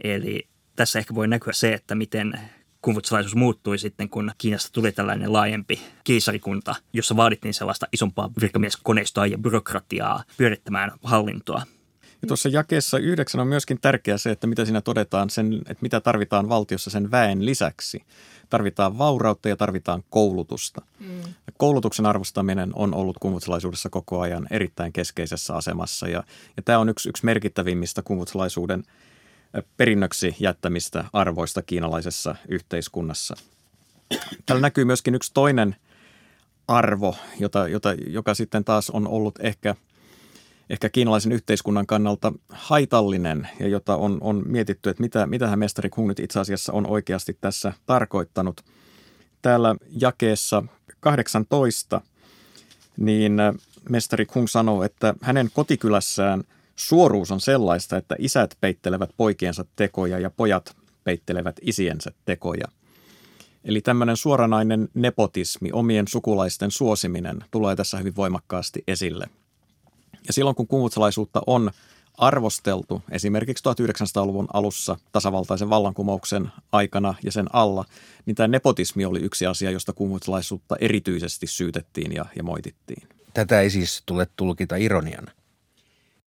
Eli 0.05 0.49
tässä 0.77 0.99
ehkä 0.99 1.14
voi 1.14 1.29
näkyä 1.29 1.53
se, 1.53 1.73
että 1.73 1.94
miten 1.94 2.40
kungfutsalaisuus 2.83 3.35
muuttui 3.35 3.79
sitten, 3.79 4.09
kun 4.09 4.33
Kiinasta 4.38 4.73
tuli 4.73 4.92
tällainen 4.92 5.33
laajempi 5.33 5.81
keisarikunta, 6.05 6.75
jossa 6.92 7.16
vaadittiin 7.16 7.55
sellaista 7.55 7.87
isompaa 7.92 8.31
virkamieskoneistoa 8.40 9.27
ja 9.27 9.38
byrokratiaa 9.38 10.25
pyörittämään 10.37 10.90
hallintoa. 11.03 11.62
Ja 12.22 12.28
tuossa 12.28 12.48
jakeessa 12.48 12.98
yhdeksän 12.98 13.40
on 13.40 13.46
myöskin 13.46 13.80
tärkeää 13.80 14.18
se, 14.18 14.30
että 14.30 14.46
mitä 14.46 14.64
siinä 14.64 14.80
todetaan, 14.80 15.30
sen, 15.30 15.54
että 15.54 15.83
mitä 15.83 16.00
tarvitaan 16.00 16.48
valtiossa 16.48 16.90
sen 16.90 17.11
väen 17.11 17.46
lisäksi. 17.46 18.02
Tarvitaan 18.50 18.98
vaurautta 18.98 19.48
ja 19.48 19.56
tarvitaan 19.56 20.04
koulutusta. 20.11 20.83
Mm. 21.00 21.20
Koulutuksen 21.56 22.06
arvostaminen 22.06 22.70
on 22.74 22.94
ollut 22.94 23.16
kungfutsalaisuudessa 23.20 23.90
koko 23.90 24.20
ajan 24.20 24.46
erittäin 24.50 24.92
keskeisessä 24.92 25.54
asemassa 25.54 26.09
ja, 26.09 26.24
ja 26.56 26.62
tämä 26.62 26.78
on 26.78 26.88
yksi, 26.88 27.09
yksi 27.09 27.24
merkittävimmistä 27.24 28.02
kungfutsalaisuuden– 28.02 28.85
perinnöksi 29.76 30.37
jättämistä 30.38 31.04
arvoista 31.12 31.62
kiinalaisessa 31.62 32.35
yhteiskunnassa. 32.48 33.37
Täällä 34.46 34.61
näkyy 34.62 34.85
myöskin 34.85 35.14
yksi 35.14 35.30
toinen 35.35 35.76
arvo, 36.68 37.16
jota, 37.38 37.68
jota, 37.68 37.92
joka 37.92 38.35
sitten 38.35 38.64
taas 38.64 38.90
on 38.90 39.09
ollut 39.09 39.38
ehkä, 39.40 39.74
ehkä 40.70 40.88
kiinalaisen 40.88 41.33
yhteiskunnan 41.33 41.87
kannalta 41.87 42.33
haitallinen 42.48 43.48
ja 43.61 43.68
jota 43.68 43.96
on, 43.96 44.18
on 44.20 44.42
mietitty, 44.46 44.90
että 44.90 45.02
mitä, 45.02 45.26
mitähän 45.26 45.59
mestari 45.59 45.90
Kung 45.90 46.09
nyt 46.09 46.20
itse 46.20 46.40
asiassa 46.40 46.72
on 46.72 46.87
oikeasti 46.87 47.38
tässä 47.40 47.72
tarkoittanut. 47.87 48.61
Täällä 49.42 49.76
jakeessa 50.00 50.62
18 51.00 52.00
niin 52.96 53.37
mestari 53.88 54.26
Kung 54.26 54.46
sanoo, 54.48 54.83
että 54.83 55.14
hänen 55.22 55.50
kotikylässään– 55.54 56.42
Suoruus 56.80 57.30
on 57.30 57.40
sellaista, 57.40 57.96
että 57.96 58.16
isät 58.18 58.56
peittelevät 58.61 59.11
poikiensa 59.16 59.64
tekoja 59.76 60.18
ja 60.18 60.30
pojat 60.30 60.76
peittelevät 61.04 61.56
isiensä 61.62 62.11
tekoja. 62.24 62.68
Eli 63.64 63.80
tämmöinen 63.80 64.16
suoranainen 64.16 64.88
nepotismi, 64.94 65.70
omien 65.72 66.09
sukulaisten 66.09 66.70
suosiminen 66.70 67.44
tulee 67.50 67.76
tässä 67.76 67.98
hyvin 67.98 68.16
voimakkaasti 68.16 68.85
esille. 68.88 69.26
Ja 70.26 70.33
silloin 70.33 70.56
kun 70.56 70.66
kungutsalaisuutta 70.66 71.42
on 71.46 71.70
arvosteltu 72.18 73.02
esimerkiksi 73.11 73.64
1900-luvun 73.68 74.48
alussa 74.52 74.96
tasavaltaisen 75.12 75.70
vallankumouksen 75.70 76.52
aikana 76.72 77.14
ja 77.24 77.33
sen 77.33 77.46
alla, 77.52 77.85
niin 78.26 78.35
tämä 78.35 78.48
nepotismi 78.48 79.04
oli 79.04 79.20
yksi 79.20 79.46
asia, 79.46 79.70
josta 79.70 79.92
kungutsalaisuutta 79.92 80.76
erityisesti 80.80 81.46
syytettiin 81.46 82.12
ja, 82.12 82.26
ja 82.37 82.42
moitittiin. 82.42 83.09
Tätä 83.35 83.61
ei 83.61 83.70
siis 83.70 84.02
tule 84.06 84.26
tulkita 84.37 84.76
ironiana. 84.76 85.33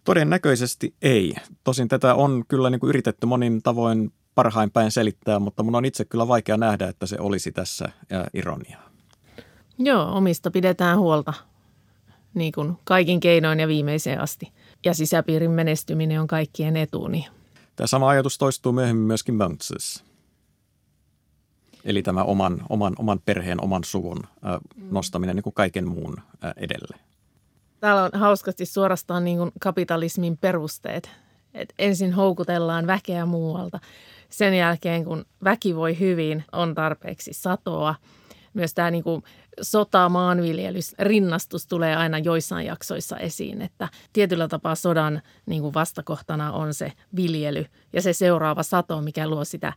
Todennäköisesti 0.03 0.93
ei. 1.01 1.33
Tosin 1.63 1.87
tätä 1.87 2.15
on 2.15 2.43
kyllä 2.47 2.69
niin 2.69 2.79
kuin 2.79 2.89
yritetty 2.89 3.27
monin 3.27 3.61
tavoin 3.61 4.13
parhain 4.35 4.71
päin 4.71 4.91
selittää, 4.91 5.39
mutta 5.39 5.63
mun 5.63 5.75
on 5.75 5.85
itse 5.85 6.05
kyllä 6.05 6.27
vaikea 6.27 6.57
nähdä, 6.57 6.87
että 6.87 7.05
se 7.05 7.15
olisi 7.19 7.51
tässä 7.51 7.89
ironiaa. 8.33 8.89
Joo, 9.77 10.15
omista 10.15 10.51
pidetään 10.51 10.99
huolta 10.99 11.33
niin 12.33 12.51
kuin 12.51 12.77
kaikin 12.83 13.19
keinoin 13.19 13.59
ja 13.59 13.67
viimeiseen 13.67 14.21
asti. 14.21 14.51
Ja 14.85 14.93
sisäpiirin 14.93 15.51
menestyminen 15.51 16.21
on 16.21 16.27
kaikkien 16.27 16.77
etu. 16.77 17.07
Niin. 17.07 17.25
Tämä 17.75 17.87
sama 17.87 18.09
ajatus 18.09 18.37
toistuu 18.37 18.71
myöhemmin 18.71 19.07
myöskin 19.07 19.35
Möntsessä. 19.35 20.03
Eli 21.85 22.03
tämä 22.03 22.23
oman, 22.23 22.61
oman, 22.69 22.93
oman 22.99 23.21
perheen, 23.25 23.63
oman 23.63 23.83
suvun 23.83 24.19
äh, 24.23 24.59
nostaminen 24.91 25.35
niin 25.35 25.43
kuin 25.43 25.53
kaiken 25.53 25.87
muun 25.87 26.17
äh, 26.19 26.53
edelle. 26.57 26.97
Täällä 27.79 28.03
on 28.03 28.11
hauskasti 28.13 28.65
suorastaan 28.65 29.23
niin 29.23 29.37
kuin 29.37 29.51
kapitalismin 29.59 30.37
perusteet. 30.37 31.09
Et 31.53 31.73
ensin 31.79 32.13
houkutellaan 32.13 32.87
väkeä 32.87 33.25
muualta. 33.25 33.79
Sen 34.29 34.53
jälkeen, 34.53 35.05
kun 35.05 35.25
väki 35.43 35.75
voi 35.75 35.99
hyvin, 35.99 36.43
on 36.51 36.75
tarpeeksi 36.75 37.33
satoa. 37.33 37.95
Myös 38.53 38.73
tämä 38.73 38.91
niin 38.91 39.03
sota, 39.61 40.09
maanviljelys, 40.09 40.95
rinnastus 40.99 41.67
tulee 41.67 41.95
aina 41.95 42.19
joissain 42.19 42.67
jaksoissa 42.67 43.17
esiin, 43.17 43.61
että 43.61 43.89
tietyllä 44.13 44.47
tapaa 44.47 44.75
sodan 44.75 45.21
niin 45.45 45.61
kuin 45.61 45.73
vastakohtana 45.73 46.51
on 46.51 46.73
se 46.73 46.91
viljely 47.15 47.65
ja 47.93 48.01
se 48.01 48.13
seuraava 48.13 48.63
sato, 48.63 49.01
mikä 49.01 49.27
luo 49.27 49.45
sitä 49.45 49.73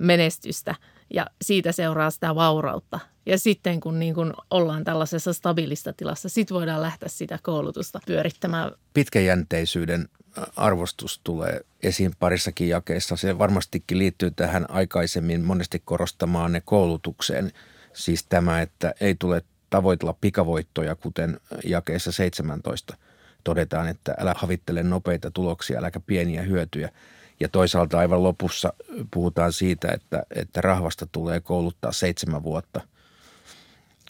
menestystä 0.00 0.74
ja 1.14 1.26
siitä 1.42 1.72
seuraa 1.72 2.10
sitä 2.10 2.34
vaurautta. 2.34 3.00
Ja 3.26 3.38
sitten 3.38 3.80
kun 3.80 3.98
niin 3.98 4.14
kun 4.14 4.34
ollaan 4.50 4.84
tällaisessa 4.84 5.32
stabiilista 5.32 5.92
tilassa, 5.92 6.28
sitten 6.28 6.54
voidaan 6.54 6.82
lähteä 6.82 7.08
sitä 7.08 7.38
koulutusta 7.42 8.00
pyörittämään. 8.06 8.70
Pitkäjänteisyyden 8.94 10.08
arvostus 10.56 11.20
tulee 11.24 11.60
esiin 11.82 12.12
parissakin 12.18 12.68
jakeissa. 12.68 13.16
Se 13.16 13.38
varmastikin 13.38 13.98
liittyy 13.98 14.30
tähän 14.30 14.70
aikaisemmin 14.70 15.44
monesti 15.44 15.82
korostamaan 15.84 16.52
ne 16.52 16.62
koulutukseen. 16.64 17.52
Siis 17.98 18.24
tämä, 18.28 18.60
että 18.60 18.94
ei 19.00 19.14
tule 19.14 19.42
tavoitella 19.70 20.16
pikavoittoja, 20.20 20.94
kuten 20.94 21.40
jakeessa 21.64 22.12
17 22.12 22.96
todetaan, 23.44 23.88
että 23.88 24.14
älä 24.18 24.34
havittele 24.38 24.82
nopeita 24.82 25.30
tuloksia, 25.30 25.78
äläkä 25.78 26.00
pieniä 26.00 26.42
hyötyjä– 26.42 26.90
ja 27.40 27.48
toisaalta 27.48 27.98
aivan 27.98 28.22
lopussa 28.22 28.72
puhutaan 29.10 29.52
siitä, 29.52 29.88
että, 29.92 30.22
että 30.34 30.60
rahvasta 30.60 31.06
tulee 31.06 31.40
kouluttaa 31.40 31.92
seitsemän 31.92 32.42
vuotta, 32.42 32.80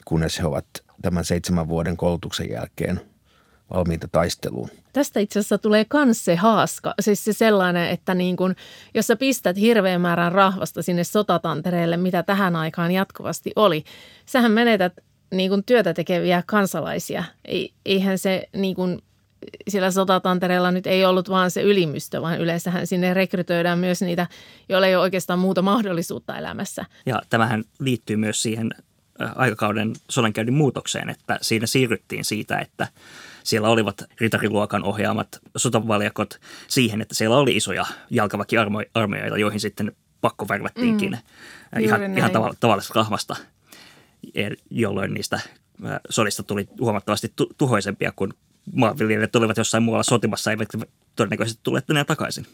kunnes 0.05 0.39
he 0.39 0.47
ovat 0.47 0.67
tämän 1.03 1.25
seitsemän 1.25 1.69
vuoden 1.69 1.97
koulutuksen 1.97 2.51
jälkeen 2.51 3.01
valmiita 3.75 4.09
taisteluun. 4.09 4.69
Tästä 4.93 5.21
itse 5.21 5.39
asiassa 5.39 5.59
tulee 5.59 5.85
kans 5.85 6.25
se 6.25 6.37
haaska, 6.37 6.95
siis 7.01 7.25
se 7.25 7.33
sellainen, 7.33 7.91
että 7.91 8.15
niin 8.15 8.37
kun, 8.37 8.55
jos 8.95 9.07
sä 9.07 9.17
pistät 9.17 9.57
hirveän 9.57 10.01
määrän 10.01 10.33
rahvasta 10.33 10.83
sinne 10.83 11.05
sotatantereelle, 11.05 11.97
mitä 11.97 12.23
tähän 12.23 12.57
aikaan 12.57 12.91
jatkuvasti 12.91 13.53
oli, 13.57 13.85
sähän 14.27 14.53
menetät 14.53 14.93
niin 15.35 15.51
kun 15.51 15.65
työtä 15.65 15.95
tekeviä 15.95 16.43
kansalaisia. 16.47 17.25
Ei, 17.45 17.73
eihän 17.87 18.19
se 18.19 18.49
niin 18.57 18.77
kun 18.77 19.03
sillä 19.69 19.91
sotatantereella 19.91 20.71
nyt 20.71 20.87
ei 20.87 21.05
ollut 21.05 21.31
vaan 21.31 21.51
se 21.51 21.63
ylimystö, 21.63 22.23
vaan 22.23 22.41
yleensähän 22.41 22.87
sinne 22.87 23.15
rekrytoidaan 23.15 23.79
myös 23.79 24.03
niitä, 24.03 24.27
joilla 24.69 24.87
ei 24.87 24.95
ole 24.97 25.03
oikeastaan 25.03 25.39
muuta 25.39 25.63
mahdollisuutta 25.63 26.39
elämässä. 26.39 26.85
Ja 27.07 27.23
tämähän 27.31 27.65
liittyy 27.81 28.17
myös 28.17 28.43
siihen 28.43 28.71
aikakauden 29.19 29.93
sodankäynnin 30.09 30.55
muutokseen, 30.55 31.09
että 31.11 31.39
siinä 31.43 31.67
siirryttiin 31.67 32.25
siitä, 32.25 32.59
että 32.59 32.89
siellä 33.45 33.69
olivat 33.69 34.05
ritariluokan 34.21 34.85
ohjaamat 34.85 35.41
sotavaljakot 35.57 36.41
siihen, 36.69 37.01
että 37.01 37.15
siellä 37.15 37.37
oli 37.37 37.57
isoja 37.57 37.87
jalkaväkiarmeijoita, 38.11 39.39
joihin 39.39 39.61
sitten 39.61 39.93
pakko 40.21 40.49
värvättiinkin 40.49 41.19
mm, 41.75 41.81
ihan, 41.81 42.19
ihan 42.19 42.31
tavallisesta 42.61 42.95
rahvasta, 42.95 43.37
jolloin 44.71 45.15
niistä 45.15 45.41
sodista 46.11 46.43
tuli 46.43 46.69
huomattavasti 46.81 47.33
tuhoisempia 47.59 48.13
kuin 48.17 48.33
maanviljelijät 48.75 49.37
olivat 49.37 49.57
jossain 49.57 49.83
muualla 49.83 50.03
sotimassa, 50.03 50.51
eivät 50.51 50.69
todennäköisesti 51.17 51.61
tule 51.63 51.83
enää 51.91 52.05
takaisin. 52.05 52.47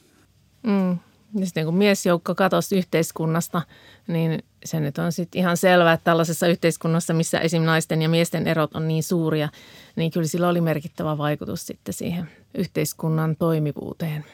Mm. 0.63 0.99
Ja 1.35 1.47
sitten 1.47 1.65
kun 1.65 1.77
miesjoukko 1.77 2.35
katosi 2.35 2.77
yhteiskunnasta, 2.77 3.63
niin 4.07 4.43
se 4.65 4.81
nyt 4.81 4.99
on 4.99 5.13
sitten 5.13 5.39
ihan 5.39 5.57
selvää, 5.57 5.93
että 5.93 6.05
tällaisessa 6.05 6.47
yhteiskunnassa, 6.47 7.15
missä 7.15 7.41
esim. 7.41 7.63
naisten 7.63 8.03
ja 8.03 8.09
miesten 8.09 8.47
erot 8.47 8.75
on 8.75 8.89
niin 8.89 9.03
suuria, 9.03 9.49
niin 9.97 10.11
kyllä 10.11 10.27
sillä 10.27 10.49
oli 10.49 10.61
merkittävä 10.61 11.19
vaikutus 11.19 11.67
sitten 11.67 11.95
siihen 11.95 12.31
yhteiskunnan 12.55 13.37
toimivuuteen. 13.37 14.25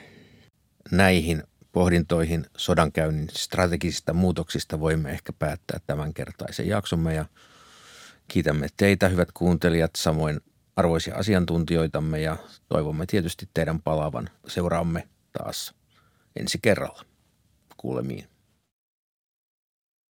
Näihin 0.90 1.42
pohdintoihin 1.72 2.46
sodankäynnin 2.56 3.28
strategisista 3.32 4.12
muutoksista 4.12 4.80
voimme 4.80 5.10
ehkä 5.10 5.32
päättää 5.32 5.80
tämänkertaisen 5.86 6.68
jaksomme 6.68 7.14
ja 7.14 7.24
kiitämme 8.28 8.68
teitä 8.76 9.08
hyvät 9.08 9.32
kuuntelijat, 9.32 9.90
samoin 9.96 10.40
arvoisia 10.76 11.16
asiantuntijoitamme 11.16 12.20
ja 12.20 12.36
toivomme 12.68 13.06
tietysti 13.06 13.48
teidän 13.54 13.82
palavan. 13.82 14.30
Seuraamme 14.46 15.08
taas 15.32 15.74
ensi 16.36 16.58
kerralla. 16.62 17.04
Kuulemiin. 17.76 18.26